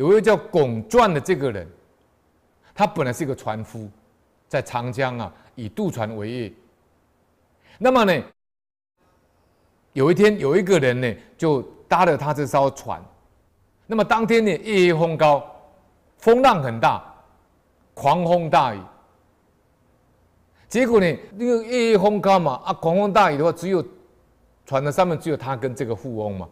[0.00, 1.68] 有一位叫龚传的这个人，
[2.74, 3.86] 他本来是一个船夫，
[4.48, 6.52] 在长江啊以渡船为业。
[7.76, 8.22] 那么呢，
[9.92, 12.98] 有一天有一个人呢就搭了他这艘船，
[13.86, 15.44] 那么当天呢夜夜风高，
[16.16, 17.04] 风浪很大，
[17.92, 18.80] 狂风大雨。
[20.66, 23.84] 结果呢，那个夜夜风高嘛，啊，狂风大雨的话，只有
[24.64, 26.48] 船的上面只有他跟这个富翁嘛。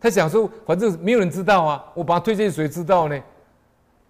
[0.00, 3.22] 他想说，反正没有人知道啊，我把他推荐谁知道呢？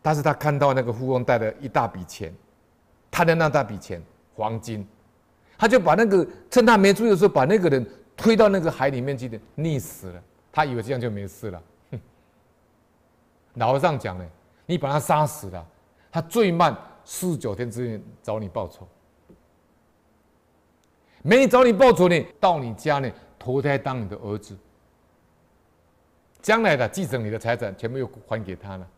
[0.00, 2.32] 但是他看到那个富翁带了一大笔钱，
[3.10, 4.00] 他的那大笔钱
[4.34, 4.86] 黄金，
[5.58, 7.84] 他就把那个趁他没注意的时候，把那个人
[8.16, 10.22] 推到那个海里面去的，溺死了。
[10.52, 11.62] 他以为这样就没事了。
[11.90, 12.00] 哼，
[13.54, 14.24] 老和尚讲呢，
[14.66, 15.66] 你把他杀死了，
[16.10, 18.86] 他最慢四十九天之内找你报仇。
[21.22, 24.56] 没找你报仇呢，到你家呢投胎当你的儿子。
[26.42, 28.88] 将来的继承你的财产，全部又还给他了。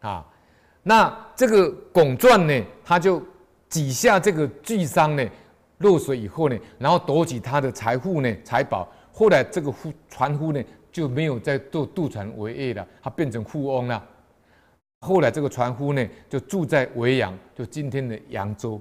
[0.00, 0.26] 啊，
[0.82, 3.20] 那这个拱传呢，他就
[3.68, 5.28] 挤下这个巨商呢，
[5.78, 8.88] 落水以后呢，然后夺取他的财富呢、财宝。
[9.12, 14.06] 后来这个夫船夫呢，就没有再做渡船为业了，他变成富翁了。
[15.00, 18.80] 后来这个船夫呢，就住在维扬，就今天的扬州。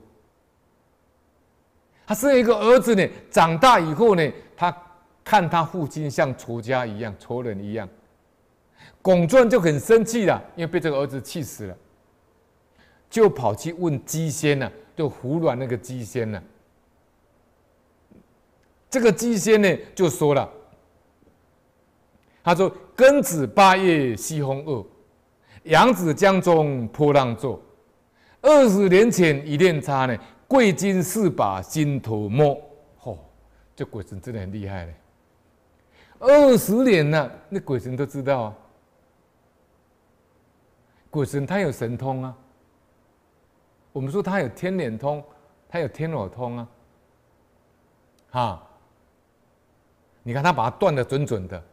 [2.05, 4.83] 他生一个儿子呢，长大以后呢，他。
[5.29, 7.85] 看他父亲像仇家一样，仇人一样，
[9.01, 11.77] 龚传就很生气了，因为被这个儿子气死了，
[13.09, 16.41] 就跑去问鸡仙呢，就服软那个鸡仙呢。
[18.89, 20.49] 这个鸡仙呢就说了，
[22.41, 24.87] 他说：“庚子八月西风恶，
[25.63, 27.61] 扬子江中波浪作。
[28.41, 30.17] 二十年前一念差呢，
[30.47, 32.57] 贵金四把心头摸。”
[33.03, 33.19] 哦，
[33.75, 34.95] 这鬼神真的很厉害嘞。
[36.19, 38.55] 二十年了，那鬼神都知道啊。
[41.09, 42.35] 鬼神他有神通啊。
[43.91, 45.23] 我们说他有天眼通，
[45.69, 46.67] 他有天耳通啊。
[48.29, 48.67] 哈，
[50.23, 51.63] 你看他把它断的准准的，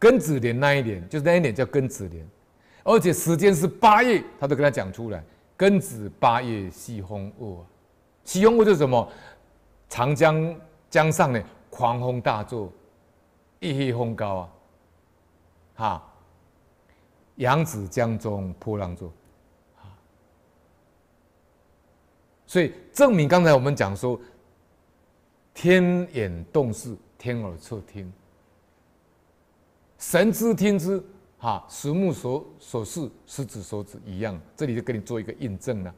[0.00, 2.26] 庚子年那一年，就是那一年叫庚子年，
[2.84, 5.22] 而且时间是八月，他都跟他讲出来。
[5.58, 7.64] 庚子八月西风恶，
[8.24, 9.10] 西风恶就是什么？
[9.88, 12.72] 长江江上呢，狂风大作。
[13.64, 14.52] 夜黑风高啊，
[15.76, 16.12] 哈！
[17.36, 19.10] 扬子江中波浪作，
[22.46, 24.20] 所以证明刚才我们讲说，
[25.54, 28.12] 天眼洞视，天耳侧听，
[29.98, 31.02] 神知听之，
[31.38, 31.66] 哈！
[31.68, 34.38] 实目所所视，实指所指一样。
[34.54, 35.92] 这里就给你做一个印证了。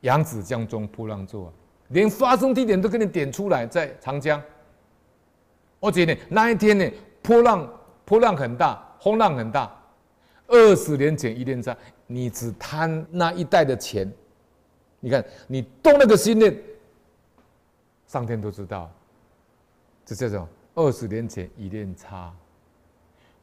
[0.00, 1.52] 扬子江中波浪作啊，
[1.88, 4.42] 连发生地点都给你点出来，在长江。
[5.82, 6.88] 而且呢，那一天呢，
[7.20, 7.68] 波浪
[8.04, 9.70] 波浪很大，风浪很大。
[10.46, 11.76] 二十年前一念差，
[12.06, 14.10] 你只贪那一代的钱，
[15.00, 16.56] 你看你动那个心念，
[18.06, 18.88] 上天都知道。
[20.04, 22.32] 就这种二十年前一念差，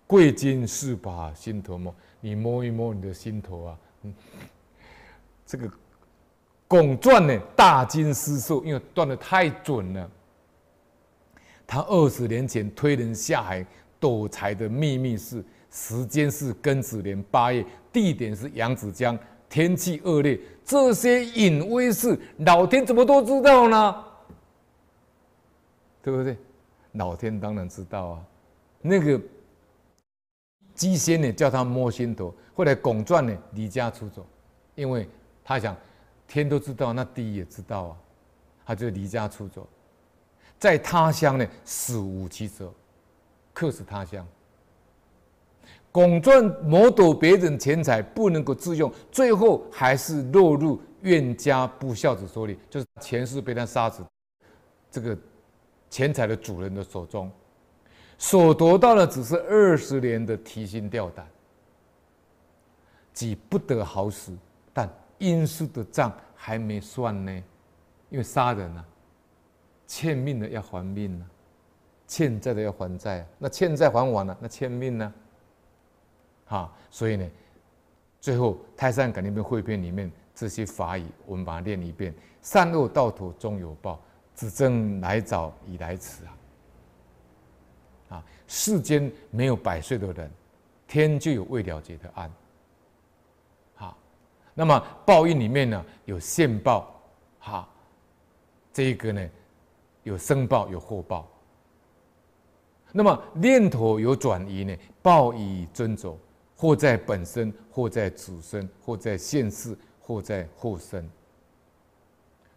[0.07, 4.13] 贵金是把心头摸，你摸一摸你的心头啊，嗯，
[5.45, 5.69] 这个
[6.69, 10.09] 龚传呢，大惊失色，因为断的太准了。
[11.72, 13.63] 他二十年前推人下海
[14.00, 17.63] 躲财的秘密是：时间是庚子年八月，
[17.94, 19.16] 地点是扬子江，
[19.47, 20.40] 天气恶劣。
[20.66, 24.03] 这些隐微事，老天怎么都知道呢？
[26.02, 26.35] 对不对？
[26.94, 28.25] 老天当然知道啊。
[28.81, 29.22] 那个
[30.74, 32.34] 鸡仙呢，叫他摸心头。
[32.56, 34.25] 后来龚传呢，离家出走，
[34.74, 35.07] 因为
[35.44, 35.78] 他想，
[36.28, 37.97] 天都知道，那地也知道啊，
[38.66, 39.69] 他就离家出走。
[40.59, 42.72] 在他乡呢，死无其责，
[43.53, 44.28] 客死他乡。
[45.92, 54.03] 龚传谋夺别人钱财，不能够自用，最后还是落入怨家不孝子手里，就是前世被他杀死，
[54.92, 55.18] 这个
[55.90, 57.31] 钱财的主人的手中，
[58.19, 61.25] 所得到的只是二十年的提心吊胆，
[63.12, 64.38] 己不得好死，
[64.72, 64.88] 但
[65.18, 67.31] 阴司的账还没算呢，
[68.10, 68.86] 因为杀人啊。
[69.89, 71.33] 欠命的要还命呢、啊，
[72.06, 75.13] 欠债的要还债、啊，那欠债还完了，那欠命呢？
[76.45, 77.27] 啊，所以呢，
[78.21, 82.13] 最后《太上感应篇汇编》里面这些法语，我们把它念一遍：
[82.44, 84.00] 善恶到头终有报，
[84.36, 86.24] 只争来早已来迟
[88.09, 88.18] 啊！
[88.18, 90.31] 啊，世间没有百岁的人，
[90.88, 92.31] 天就有未了结的案。
[93.74, 93.97] 好，
[94.53, 96.95] 那么报应里面呢，有现报，
[97.39, 97.68] 哈，
[98.71, 99.27] 这一个呢。
[100.09, 101.27] 有生报有祸报，
[102.91, 106.17] 那么念头有转移呢，报以遵走，
[106.56, 111.07] 或在本身，或在子孙，或在现世，或在后生。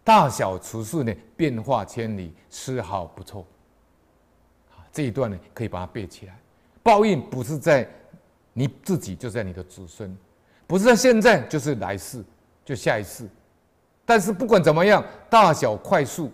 [0.02, 3.46] 大小处事呢，变化千里，丝毫不错。
[4.90, 6.40] 这一段呢，可以把它背起来。
[6.82, 7.87] 报应不是在
[8.54, 10.16] 你自己，就在你的子孙，
[10.66, 12.25] 不是在现在，就是来世，
[12.64, 13.28] 就下一世。
[14.06, 16.32] 但是不管怎么样，大小快速，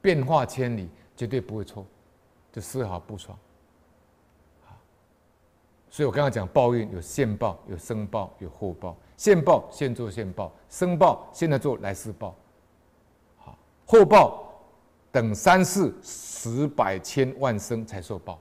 [0.00, 1.84] 变化千里，绝对不会错，
[2.52, 3.36] 就丝毫不爽。
[5.90, 8.96] 所以我刚刚讲报应有现报、有生报、有后报。
[9.16, 12.36] 现报现做现报，生报现在做来世报。
[13.36, 14.52] 好，后报
[15.10, 18.38] 等三世十百千万生才受报。